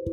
Hai, 0.00 0.08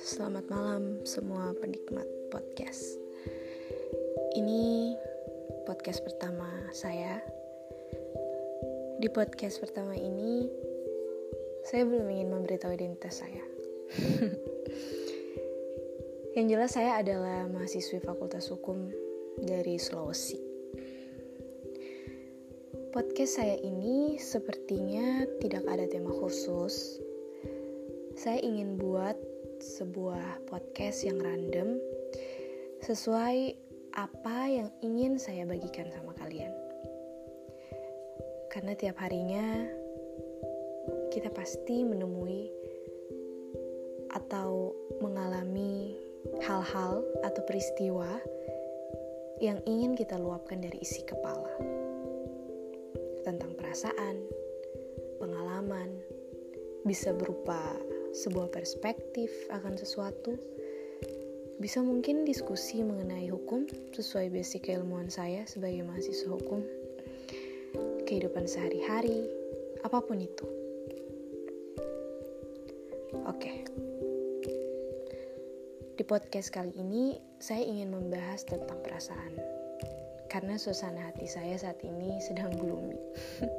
selamat 0.00 0.48
malam 0.48 1.04
semua 1.04 1.52
penikmat 1.60 2.08
podcast. 2.32 2.96
Ini 4.32 4.96
podcast 5.68 6.00
pertama 6.00 6.48
saya. 6.72 7.20
Di 8.96 9.12
podcast 9.12 9.60
pertama 9.60 9.92
ini, 9.92 10.48
saya 11.68 11.84
belum 11.84 12.08
ingin 12.08 12.32
memberitahu 12.32 12.72
identitas 12.72 13.20
saya. 13.20 13.44
Yang 16.40 16.46
jelas 16.48 16.72
saya 16.72 16.96
adalah 16.96 17.44
mahasiswi 17.44 18.00
Fakultas 18.00 18.48
Hukum 18.48 18.88
dari 19.36 19.76
Sulawesi. 19.76 20.51
Podcast 22.92 23.40
saya 23.40 23.56
ini 23.64 24.20
sepertinya 24.20 25.24
tidak 25.40 25.64
ada 25.64 25.88
tema 25.88 26.12
khusus, 26.12 27.00
saya 28.20 28.36
ingin 28.44 28.76
buat 28.76 29.16
sebuah 29.64 30.44
podcast 30.44 31.00
yang 31.00 31.16
random 31.16 31.80
sesuai 32.84 33.56
apa 33.96 34.38
yang 34.44 34.68
ingin 34.84 35.16
saya 35.16 35.48
bagikan 35.48 35.88
sama 35.88 36.12
kalian. 36.20 36.52
Karena 38.52 38.76
tiap 38.76 39.00
harinya 39.00 39.64
kita 41.16 41.32
pasti 41.32 41.88
menemui 41.88 42.52
atau 44.12 44.76
mengalami 45.00 45.96
hal-hal 46.44 47.00
atau 47.24 47.40
peristiwa 47.48 48.20
yang 49.40 49.64
ingin 49.64 49.96
kita 49.96 50.20
luapkan 50.20 50.60
dari 50.60 50.76
isi 50.84 51.00
kepala 51.08 51.81
perasaan, 53.72 54.20
pengalaman, 55.16 55.88
bisa 56.84 57.08
berupa 57.16 57.56
sebuah 58.12 58.52
perspektif 58.52 59.32
akan 59.48 59.80
sesuatu. 59.80 60.36
Bisa 61.56 61.80
mungkin 61.80 62.28
diskusi 62.28 62.84
mengenai 62.84 63.32
hukum 63.32 63.64
sesuai 63.96 64.28
basic 64.28 64.68
keilmuan 64.68 65.08
saya 65.08 65.48
sebagai 65.48 65.88
mahasiswa 65.88 66.36
hukum. 66.36 66.60
Kehidupan 68.04 68.44
sehari-hari, 68.44 69.24
apa 69.80 70.04
pun 70.04 70.20
itu. 70.20 70.44
Oke. 73.24 73.64
Di 75.96 76.04
podcast 76.04 76.52
kali 76.52 76.76
ini 76.76 77.16
saya 77.40 77.64
ingin 77.64 77.88
membahas 77.88 78.44
tentang 78.44 78.84
perasaan. 78.84 79.51
Karena 80.32 80.56
suasana 80.56 81.12
hati 81.12 81.28
saya 81.28 81.60
saat 81.60 81.76
ini 81.84 82.16
sedang 82.24 82.56
gloomy. 82.56 82.96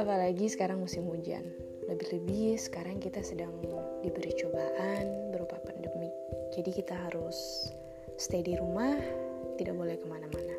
Apalagi 0.00 0.48
sekarang 0.48 0.80
musim 0.80 1.04
hujan. 1.12 1.44
Lebih-lebih 1.92 2.56
sekarang 2.56 2.96
kita 2.96 3.20
sedang 3.20 3.52
diberi 4.00 4.32
cobaan 4.32 5.28
berupa 5.28 5.60
pandemi. 5.60 6.08
Jadi 6.56 6.72
kita 6.72 6.96
harus 6.96 7.68
stay 8.16 8.40
di 8.40 8.56
rumah 8.56 8.96
tidak 9.60 9.76
boleh 9.76 10.00
ke 10.00 10.08
mana-mana. 10.08 10.56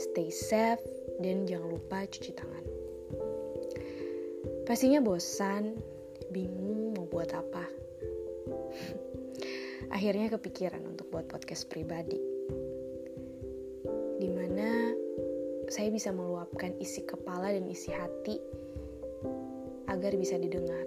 Stay 0.00 0.32
safe 0.32 0.80
dan 1.20 1.44
jangan 1.44 1.68
lupa 1.68 2.08
cuci 2.08 2.32
tangan. 2.32 2.64
Pastinya 4.64 5.04
bosan 5.04 5.76
bingung 6.32 6.96
mau 6.96 7.04
buat 7.04 7.28
apa. 7.36 7.68
Akhirnya 10.00 10.32
kepikiran 10.32 10.80
untuk 10.88 11.12
buat 11.12 11.28
podcast 11.28 11.68
pribadi 11.68 12.33
saya 15.74 15.90
bisa 15.90 16.14
meluapkan 16.14 16.70
isi 16.78 17.02
kepala 17.02 17.50
dan 17.50 17.66
isi 17.66 17.90
hati 17.90 18.38
agar 19.90 20.14
bisa 20.14 20.38
didengar. 20.38 20.86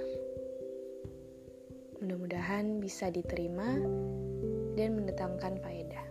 Mudah-mudahan 1.99 2.79
bisa 2.79 3.11
diterima 3.11 3.67
dan 4.79 4.95
mendatangkan 4.95 5.59
faedah. 5.59 6.07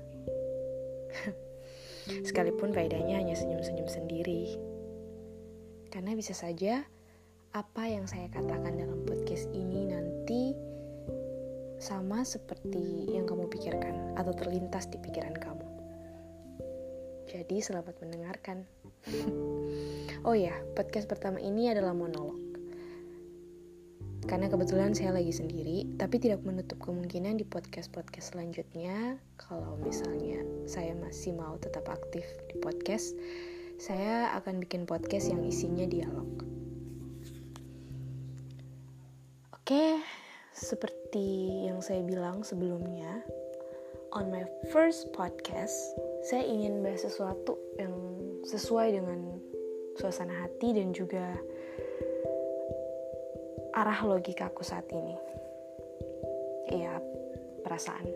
Sekalipun 2.28 2.76
faedahnya 2.76 3.16
hanya 3.16 3.32
senyum-senyum 3.32 3.88
sendiri. 3.88 4.60
Karena 5.88 6.12
bisa 6.12 6.36
saja 6.36 6.84
apa 7.56 7.88
yang 7.88 8.04
saya 8.04 8.28
katakan 8.28 8.76
dalam 8.76 9.08
podcast 9.08 9.48
ini 9.56 9.88
nanti 9.88 10.52
sama 11.80 12.28
seperti 12.28 13.08
yang 13.08 13.24
kamu 13.24 13.48
pikirkan 13.48 14.20
atau 14.20 14.36
terlintas 14.36 14.84
di 14.92 15.00
pikiran 15.00 15.32
kamu. 15.32 15.55
Jadi 17.26 17.58
selamat 17.58 17.98
mendengarkan. 18.02 18.64
oh 20.28 20.34
ya, 20.34 20.54
podcast 20.78 21.10
pertama 21.10 21.42
ini 21.42 21.70
adalah 21.70 21.92
monolog 21.92 22.46
karena 24.26 24.50
kebetulan 24.50 24.90
saya 24.90 25.14
lagi 25.14 25.30
sendiri, 25.30 25.86
tapi 26.02 26.18
tidak 26.18 26.42
menutup 26.42 26.82
kemungkinan 26.82 27.38
di 27.38 27.46
podcast-podcast 27.46 28.34
selanjutnya, 28.34 29.22
kalau 29.38 29.78
misalnya 29.78 30.42
saya 30.66 30.98
masih 30.98 31.30
mau 31.30 31.54
tetap 31.62 31.86
aktif 31.86 32.26
di 32.50 32.58
podcast, 32.58 33.14
saya 33.78 34.34
akan 34.34 34.58
bikin 34.58 34.82
podcast 34.82 35.30
yang 35.30 35.46
isinya 35.46 35.86
dialog. 35.86 36.42
Oke, 39.54 40.02
seperti 40.50 41.62
yang 41.70 41.78
saya 41.78 42.02
bilang 42.02 42.42
sebelumnya, 42.42 43.22
on 44.10 44.26
my 44.34 44.42
first 44.74 45.06
podcast, 45.14 45.94
saya 46.26 46.42
ingin 46.42 46.82
bahas 46.82 47.06
sesuatu 47.06 47.54
yang 47.78 47.94
sesuai 48.42 48.98
dengan 48.98 49.38
suasana 49.94 50.42
hati 50.42 50.74
dan 50.74 50.90
juga 50.90 51.22
arah 53.70 54.02
logika 54.02 54.50
aku 54.50 54.66
saat 54.66 54.90
ini. 54.90 55.14
Iya, 56.66 56.98
perasaan. 57.62 58.10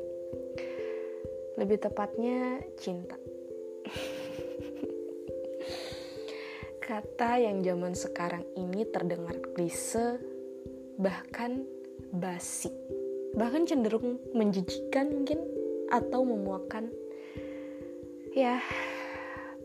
Lebih 1.55 1.87
tepatnya 1.87 2.59
cinta. 2.75 3.15
Kata 6.91 7.39
yang 7.39 7.63
zaman 7.63 7.95
sekarang 7.95 8.43
ini 8.59 8.91
terdengar 8.91 9.39
klise, 9.55 10.19
bahkan 10.99 11.63
basi. 12.11 12.75
Bahkan 13.39 13.71
cenderung 13.71 14.19
menjijikan 14.35 15.15
mungkin 15.15 15.47
atau 15.95 16.27
memuakan. 16.27 17.00
Ya, 18.31 18.63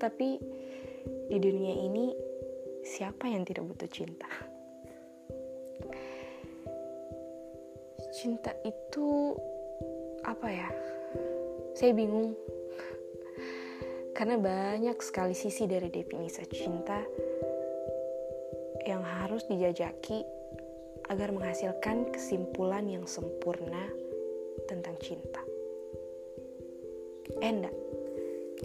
tapi 0.01 0.41
di 1.29 1.37
dunia 1.37 1.75
ini 1.85 2.13
siapa 2.81 3.29
yang 3.29 3.45
tidak 3.45 3.65
butuh 3.69 3.89
cinta? 3.89 4.27
cinta 8.15 8.55
itu 8.63 9.35
apa 10.23 10.47
ya? 10.47 10.71
Saya 11.75 11.91
bingung. 11.91 12.31
Karena 14.15 14.39
banyak 14.39 14.95
sekali 15.03 15.35
sisi 15.35 15.67
dari 15.67 15.91
definisi 15.91 16.47
cinta 16.47 17.03
yang 18.87 19.03
harus 19.03 19.43
dijajaki 19.51 20.23
agar 21.11 21.35
menghasilkan 21.35 22.09
kesimpulan 22.15 22.87
yang 22.87 23.03
sempurna 23.03 23.91
tentang 24.65 24.95
cinta. 25.03 25.43
Eh, 27.43 27.51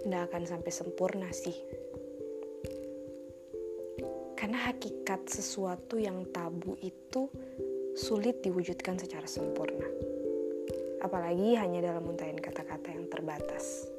Enggak 0.07 0.31
akan 0.31 0.43
sampai 0.47 0.73
sempurna 0.73 1.29
sih. 1.35 1.57
Karena 4.39 4.73
hakikat 4.73 5.29
sesuatu 5.29 6.01
yang 6.01 6.31
tabu 6.33 6.79
itu 6.81 7.29
sulit 7.99 8.41
diwujudkan 8.41 8.97
secara 8.97 9.29
sempurna. 9.29 9.85
Apalagi 11.05 11.59
hanya 11.61 11.93
dalam 11.93 12.09
untayan 12.09 12.41
kata-kata 12.41 12.89
yang 12.93 13.11
terbatas. 13.13 13.91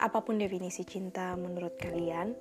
Apa 0.00 0.24
pun 0.24 0.40
definisi 0.40 0.80
cinta 0.88 1.36
menurut 1.36 1.76
kalian, 1.76 2.32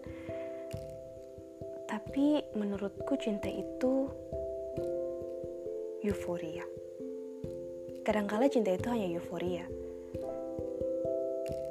tapi 1.91 2.39
menurutku 2.55 3.19
cinta 3.19 3.51
itu 3.51 4.07
euforia. 6.07 6.78
Kadangkala 8.09 8.49
cinta 8.49 8.73
itu 8.73 8.89
hanya 8.89 9.05
euforia. 9.05 9.69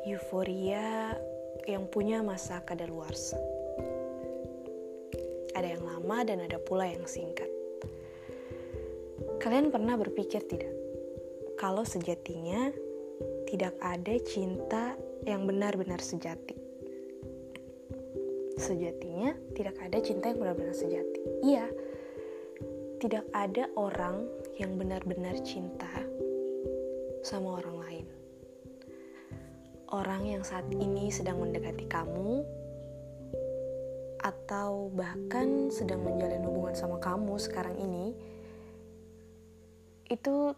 Euforia 0.07 1.19
yang 1.67 1.91
punya 1.91 2.23
masa 2.23 2.63
kadaluarsa 2.63 3.35
ada 5.59 5.67
yang 5.67 5.83
lama 5.83 6.23
dan 6.23 6.39
ada 6.47 6.63
pula 6.63 6.87
yang 6.87 7.03
singkat. 7.11 7.51
Kalian 9.43 9.75
pernah 9.75 9.99
berpikir 9.99 10.47
tidak? 10.47 10.71
Kalau 11.59 11.83
sejatinya 11.83 12.71
tidak 13.51 13.75
ada 13.83 14.15
cinta 14.23 14.95
yang 15.27 15.43
benar-benar 15.43 15.99
sejati. 15.99 16.55
Sejatinya 18.63 19.35
tidak 19.59 19.75
ada 19.83 19.99
cinta 19.99 20.31
yang 20.31 20.39
benar-benar 20.39 20.79
sejati. 20.79 21.19
Iya, 21.43 21.67
tidak 23.03 23.27
ada 23.35 23.67
orang 23.75 24.23
yang 24.55 24.79
benar-benar 24.79 25.35
cinta 25.43 25.91
sama 27.23 27.59
orang 27.59 27.77
lain. 27.83 28.07
orang 29.89 30.29
yang 30.29 30.45
saat 30.45 30.69
ini 30.69 31.09
sedang 31.09 31.41
mendekati 31.41 31.89
kamu, 31.89 32.45
atau 34.21 34.93
bahkan 34.93 35.73
sedang 35.73 36.05
menjalin 36.05 36.45
hubungan 36.45 36.77
sama 36.77 37.01
kamu 37.01 37.41
sekarang 37.41 37.77
ini, 37.81 38.13
itu 40.13 40.53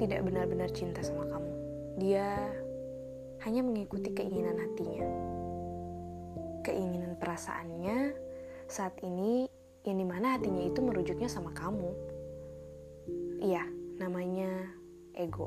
tidak 0.00 0.20
benar-benar 0.26 0.70
cinta 0.74 1.04
sama 1.04 1.28
kamu. 1.28 1.52
Dia 2.00 2.26
hanya 3.46 3.62
mengikuti 3.62 4.10
keinginan 4.10 4.58
hatinya, 4.58 5.06
keinginan 6.66 7.14
perasaannya 7.20 8.16
saat 8.66 8.98
ini, 9.06 9.46
yang 9.86 9.96
di 10.02 10.06
mana 10.06 10.34
hatinya 10.34 10.66
itu 10.66 10.80
merujuknya 10.82 11.30
sama 11.30 11.54
kamu. 11.54 11.90
Iya, 13.40 13.64
namanya 13.96 14.79
ego. 15.20 15.46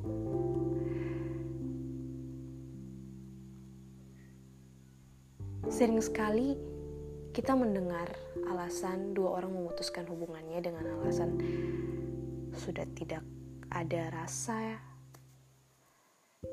Sering 5.73 5.97
sekali 6.05 6.53
kita 7.33 7.57
mendengar 7.57 8.13
alasan 8.45 9.17
dua 9.17 9.41
orang 9.41 9.57
memutuskan 9.57 10.05
hubungannya 10.05 10.61
dengan 10.61 10.85
alasan 11.01 11.33
sudah 12.53 12.85
tidak 12.93 13.25
ada 13.73 14.13
rasa 14.13 14.77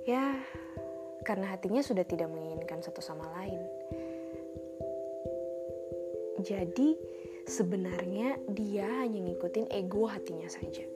ya 0.08 0.32
karena 1.28 1.52
hatinya 1.52 1.84
sudah 1.84 2.06
tidak 2.08 2.32
menginginkan 2.32 2.80
satu 2.80 3.04
sama 3.04 3.28
lain. 3.36 3.60
Jadi 6.40 6.96
sebenarnya 7.44 8.40
dia 8.56 8.88
hanya 9.04 9.20
ngikutin 9.28 9.68
ego 9.68 10.08
hatinya 10.08 10.48
saja. 10.48 10.88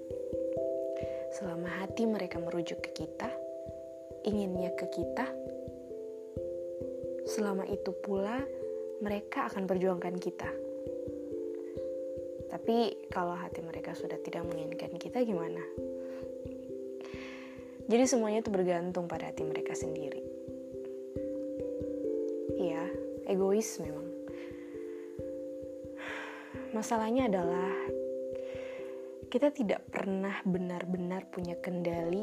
Selama 1.45 1.69
hati 1.69 2.09
mereka 2.09 2.41
merujuk 2.41 2.81
ke 2.81 3.05
kita, 3.05 3.29
inginnya 4.25 4.73
ke 4.81 4.89
kita, 4.89 5.29
selama 7.29 7.69
itu 7.69 7.93
pula 8.01 8.41
mereka 9.05 9.53
akan 9.53 9.69
perjuangkan 9.69 10.17
kita. 10.17 10.49
Tapi 12.49 12.97
kalau 13.13 13.37
hati 13.37 13.61
mereka 13.61 13.93
sudah 13.93 14.17
tidak 14.25 14.49
menginginkan 14.49 14.97
kita 14.97 15.21
gimana? 15.21 15.61
Jadi 17.93 18.05
semuanya 18.09 18.41
itu 18.41 18.49
bergantung 18.49 19.05
pada 19.05 19.29
hati 19.29 19.45
mereka 19.45 19.77
sendiri. 19.77 20.25
Iya, 22.57 22.89
egois 23.29 23.69
memang. 23.85 24.09
Masalahnya 26.73 27.29
adalah 27.29 27.69
kita 29.35 29.51
tidak 29.51 29.83
pernah 29.91 30.39
benar-benar 30.47 31.27
punya 31.35 31.59
kendali 31.59 32.23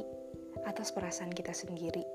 atas 0.64 0.96
perasaan 0.96 1.36
kita 1.36 1.52
sendiri. 1.52 2.08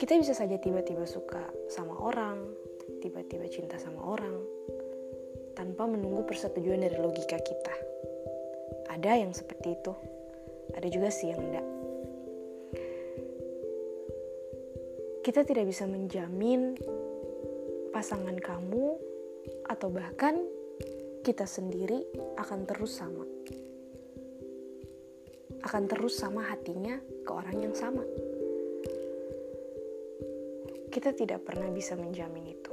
Kita 0.00 0.16
bisa 0.16 0.32
saja 0.32 0.56
tiba-tiba 0.56 1.04
suka 1.04 1.44
sama 1.68 1.92
orang, 2.00 2.40
tiba-tiba 3.04 3.44
cinta 3.52 3.76
sama 3.76 4.00
orang, 4.00 4.40
tanpa 5.52 5.84
menunggu 5.84 6.24
persetujuan 6.24 6.80
dari 6.80 6.96
logika 6.96 7.36
kita. 7.36 7.76
Ada 8.88 9.20
yang 9.20 9.36
seperti 9.36 9.76
itu 9.76 9.92
ada 10.76 10.88
juga 10.88 11.08
sih 11.12 11.32
yang 11.32 11.40
enggak 11.40 11.66
kita 15.22 15.46
tidak 15.46 15.70
bisa 15.70 15.86
menjamin 15.86 16.74
pasangan 17.94 18.34
kamu 18.42 18.98
atau 19.70 19.88
bahkan 19.92 20.42
kita 21.22 21.46
sendiri 21.46 22.02
akan 22.34 22.66
terus 22.66 22.98
sama. 22.98 23.22
Akan 25.62 25.86
terus 25.86 26.18
sama 26.18 26.42
hatinya 26.50 26.98
ke 27.22 27.30
orang 27.30 27.62
yang 27.62 27.74
sama. 27.78 28.02
Kita 30.90 31.14
tidak 31.14 31.46
pernah 31.46 31.70
bisa 31.70 31.94
menjamin 31.94 32.50
itu. 32.50 32.72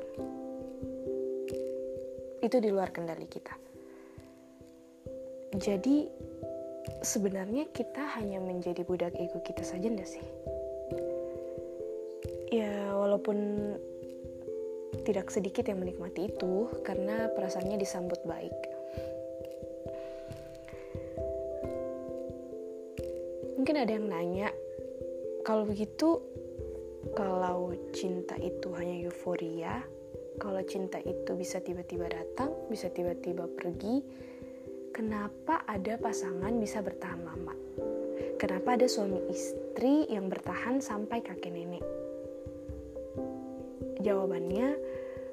Itu 2.41 2.57
di 2.57 2.73
luar 2.73 2.89
kendali 2.89 3.29
kita. 3.29 3.53
Jadi 5.53 6.09
sebenarnya 7.05 7.69
kita 7.69 8.17
hanya 8.17 8.41
menjadi 8.41 8.81
budak 8.81 9.13
ego 9.13 9.45
kita 9.45 9.61
saja 9.61 9.85
enggak 9.85 10.09
sih? 10.09 10.25
Ya, 12.49 12.97
walaupun 12.97 13.37
tidak 15.09 15.33
sedikit 15.33 15.65
yang 15.65 15.81
menikmati 15.81 16.29
itu 16.29 16.69
karena 16.85 17.33
perasaannya 17.33 17.81
disambut 17.81 18.21
baik. 18.29 18.53
Mungkin 23.57 23.73
ada 23.73 23.89
yang 23.89 24.05
nanya, 24.05 24.53
kalau 25.41 25.65
begitu, 25.65 26.21
kalau 27.17 27.73
cinta 27.89 28.37
itu 28.37 28.69
hanya 28.77 29.09
euforia, 29.09 29.81
kalau 30.37 30.61
cinta 30.69 31.01
itu 31.01 31.33
bisa 31.33 31.57
tiba-tiba 31.57 32.05
datang, 32.05 32.53
bisa 32.69 32.93
tiba-tiba 32.93 33.49
pergi, 33.49 34.05
kenapa 34.93 35.65
ada 35.65 35.97
pasangan 35.97 36.53
bisa 36.61 36.85
bertahan 36.85 37.25
lama? 37.25 37.57
Kenapa 38.37 38.77
ada 38.77 38.85
suami 38.85 39.25
istri 39.33 40.05
yang 40.05 40.29
bertahan 40.29 40.77
sampai 40.79 41.25
kakek 41.25 41.49
nenek? 41.49 41.83
Jawabannya, 43.99 44.88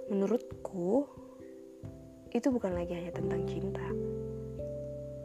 menurutku, 0.09 1.07
itu 2.31 2.49
bukan 2.53 2.77
lagi 2.77 2.95
hanya 2.95 3.13
tentang 3.15 3.43
cinta, 3.49 3.87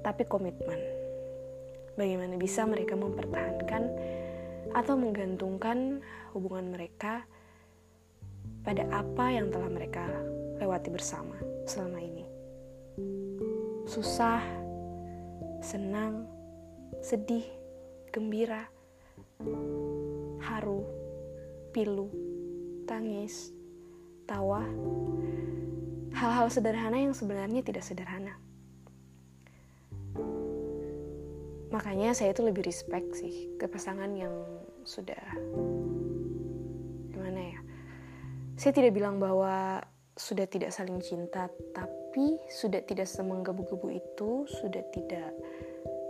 tapi 0.06 0.25
komitmen. 0.25 0.80
Bagaimana 2.00 2.39
bisa 2.39 2.63
mereka 2.63 2.95
mempertahankan 2.95 3.83
atau 4.72 4.95
menggantungkan 4.95 6.00
hubungan 6.31 6.72
mereka 6.72 7.28
pada 8.63 8.88
apa 8.89 9.36
yang 9.36 9.51
telah 9.51 9.68
mereka 9.68 10.07
lewati 10.62 10.88
bersama 10.88 11.36
selama 11.68 12.00
ini 12.00 12.31
susah, 13.92 14.39
senang, 15.60 16.24
sedih, 17.04 17.44
gembira, 18.07 18.72
haru, 20.39 20.88
pilu, 21.75 22.07
tangis, 22.88 23.51
tawa, 24.31 24.63
hal-hal 26.16 26.48
sederhana 26.48 26.95
yang 26.95 27.12
sebenarnya 27.12 27.60
tidak 27.60 27.83
sederhana. 27.83 28.39
Makanya 31.72 32.16
saya 32.16 32.31
itu 32.31 32.44
lebih 32.44 32.63
respect 32.63 33.12
sih 33.19 33.51
ke 33.60 33.68
pasangan 33.68 34.12
yang 34.16 34.31
sudah 34.88 35.19
gimana 37.12 37.39
ya. 37.56 37.60
Saya 38.56 38.72
tidak 38.72 38.96
bilang 38.96 39.20
bahwa 39.20 39.84
sudah 40.15 40.48
tidak 40.48 40.72
saling 40.75 41.00
cinta, 41.03 41.51
tapi 41.75 42.39
sudah 42.51 42.84
tidak 42.84 43.08
semenggebu-gebu 43.08 43.88
itu, 43.91 44.48
sudah 44.48 44.84
tidak 44.91 45.32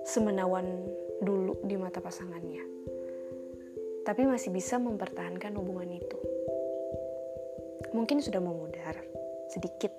semenawan 0.05 0.65
dulu 1.21 1.61
di 1.65 1.77
mata 1.77 2.01
pasangannya. 2.01 2.65
Tapi 4.01 4.25
masih 4.25 4.49
bisa 4.49 4.81
mempertahankan 4.81 5.53
hubungan 5.53 5.93
itu. 5.93 6.30
Mungkin 7.91 8.23
sudah 8.23 8.39
memudar 8.39 8.95
sedikit, 9.51 9.91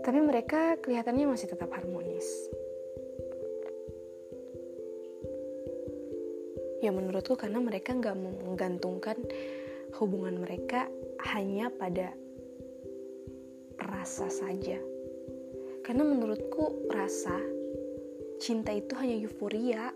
tapi 0.00 0.18
mereka 0.24 0.80
kelihatannya 0.80 1.28
masih 1.28 1.52
tetap 1.52 1.68
harmonis. 1.76 2.24
Ya 6.80 6.88
menurutku 6.88 7.36
karena 7.36 7.60
mereka 7.60 7.92
nggak 7.92 8.16
menggantungkan 8.16 9.20
hubungan 10.00 10.40
mereka 10.40 10.88
hanya 11.36 11.68
pada 11.68 12.16
rasa 13.76 14.32
saja. 14.32 14.80
Karena 15.84 16.08
menurutku 16.08 16.88
rasa 16.88 17.36
cinta 18.40 18.72
itu 18.72 18.96
hanya 18.96 19.20
euforia. 19.20 19.92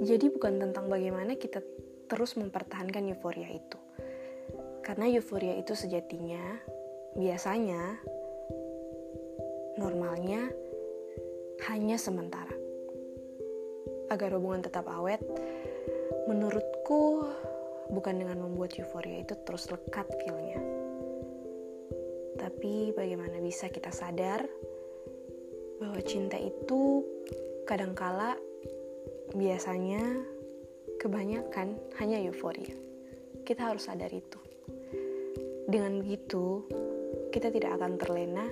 Jadi 0.00 0.32
bukan 0.32 0.56
tentang 0.60 0.88
bagaimana 0.88 1.36
kita 1.36 1.60
terus 2.08 2.40
mempertahankan 2.40 3.12
euforia 3.12 3.52
itu. 3.52 3.85
Karena 4.86 5.10
euforia 5.10 5.58
itu 5.58 5.74
sejatinya 5.74 6.62
biasanya 7.18 7.98
normalnya 9.82 10.46
hanya 11.66 11.98
sementara. 11.98 12.54
Agar 14.14 14.38
hubungan 14.38 14.62
tetap 14.62 14.86
awet, 14.86 15.18
menurutku 16.30 17.26
bukan 17.90 18.14
dengan 18.22 18.46
membuat 18.46 18.78
euforia 18.78 19.26
itu 19.26 19.34
terus 19.42 19.66
lekat 19.74 20.06
feelnya 20.22 20.62
tapi 22.36 22.92
bagaimana 22.92 23.40
bisa 23.40 23.66
kita 23.72 23.90
sadar 23.90 24.44
bahwa 25.82 26.00
cinta 26.04 26.38
itu 26.40 27.04
kadangkala 27.68 28.36
biasanya 29.36 30.00
kebanyakan 30.96 31.76
hanya 32.00 32.22
euforia. 32.22 32.72
Kita 33.44 33.74
harus 33.74 33.90
sadar 33.90 34.08
itu. 34.08 34.40
Dengan 35.66 35.98
begitu, 35.98 36.62
kita 37.34 37.50
tidak 37.50 37.74
akan 37.74 37.98
terlena 37.98 38.46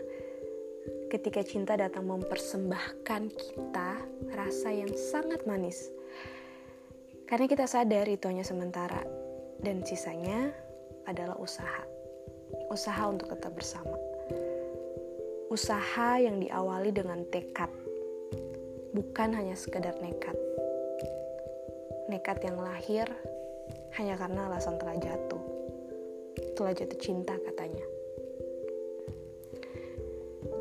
ketika 1.06 1.47
cinta 1.47 1.78
datang 1.78 2.11
mempersembahkan 2.11 3.23
kita 3.30 3.90
rasa 4.35 4.75
yang 4.75 4.90
sangat 4.99 5.47
manis. 5.47 5.94
Karena 7.30 7.47
kita 7.47 7.71
sadar 7.71 8.11
itu 8.11 8.26
hanya 8.26 8.42
sementara 8.42 8.99
dan 9.62 9.87
sisanya 9.87 10.50
adalah 11.06 11.38
usaha. 11.38 11.87
Usaha 12.66 13.06
untuk 13.06 13.30
tetap 13.30 13.54
bersama. 13.54 13.94
Usaha 15.54 16.18
yang 16.18 16.42
diawali 16.42 16.90
dengan 16.90 17.23
tekad. 17.30 17.71
Bukan 18.90 19.38
hanya 19.38 19.54
sekedar 19.54 19.94
nekat. 20.02 20.35
Nekat 22.11 22.42
yang 22.42 22.59
lahir 22.59 23.06
hanya 23.94 24.18
karena 24.18 24.50
alasan 24.50 24.83
telah 24.83 24.99
jatuh. 24.99 25.43
Telah 26.54 26.73
jatuh 26.73 27.00
cinta 27.02 27.34
katanya. 27.42 27.82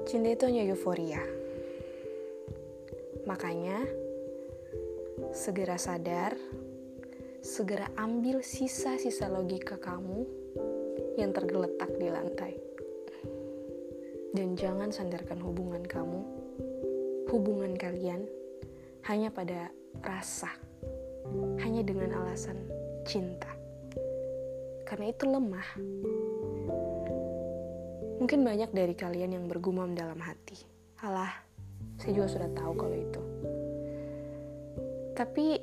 Cinta 0.09 0.29
itu 0.33 0.43
hanya 0.49 0.65
euforia. 0.65 1.21
Makanya, 3.29 3.85
segera 5.31 5.77
sadar, 5.79 6.35
segera 7.39 7.87
ambil 7.95 8.41
sisa-sisa 8.41 9.29
logika 9.29 9.77
kamu 9.77 10.25
yang 11.15 11.29
tergeletak 11.29 11.93
di 12.01 12.07
lantai. 12.09 12.53
Dan 14.33 14.57
jangan 14.57 14.89
sandarkan 14.89 15.37
hubungan 15.45 15.85
kamu, 15.85 16.19
hubungan 17.29 17.77
kalian, 17.77 18.25
hanya 19.05 19.29
pada 19.29 19.69
rasa, 20.01 20.49
hanya 21.61 21.85
dengan 21.85 22.17
alasan 22.17 22.57
cinta. 23.05 23.52
Karena 24.93 25.09
itu 25.09 25.25
lemah. 25.25 25.69
Mungkin 28.21 28.45
banyak 28.45 28.69
dari 28.77 28.93
kalian 28.93 29.33
yang 29.33 29.49
bergumam 29.49 29.97
dalam 29.97 30.21
hati. 30.21 30.53
Alah, 31.01 31.33
saya 31.97 32.13
juga 32.13 32.29
sudah 32.29 32.45
tahu 32.53 32.77
kalau 32.77 32.93
itu. 32.93 33.17
Tapi 35.17 35.57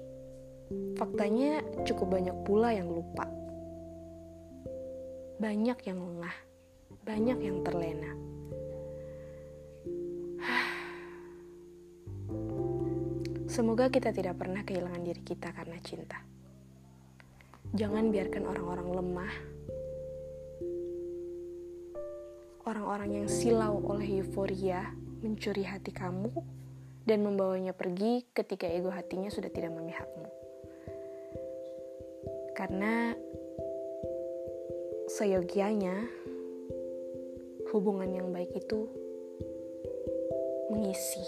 faktanya 0.99 1.63
cukup 1.87 2.19
banyak 2.19 2.35
pula 2.43 2.75
yang 2.75 2.91
lupa. 2.91 3.31
Banyak 5.39 5.79
yang 5.87 6.03
lengah, 6.03 6.35
banyak 7.07 7.39
yang 7.39 7.63
terlena. 7.63 8.11
Semoga 13.55 13.95
kita 13.95 14.11
tidak 14.11 14.43
pernah 14.43 14.67
kehilangan 14.67 15.07
diri 15.07 15.23
kita 15.23 15.55
karena 15.55 15.79
cinta. 15.87 16.19
Jangan 17.71 18.11
biarkan 18.11 18.45
orang-orang 18.51 18.89
lemah 18.91 19.35
orang-orang 22.71 23.25
yang 23.25 23.29
silau 23.29 23.83
oleh 23.83 24.23
euforia 24.23 24.95
mencuri 25.27 25.67
hati 25.67 25.91
kamu 25.91 26.31
dan 27.03 27.27
membawanya 27.27 27.75
pergi 27.75 28.23
ketika 28.31 28.71
ego 28.71 28.95
hatinya 28.95 29.27
sudah 29.27 29.51
tidak 29.51 29.75
memihakmu. 29.75 30.29
Karena 32.55 33.17
seyogianya 35.11 36.07
hubungan 37.75 38.15
yang 38.15 38.31
baik 38.31 38.55
itu 38.55 38.87
mengisi, 40.71 41.27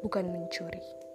bukan 0.00 0.32
mencuri. 0.32 1.09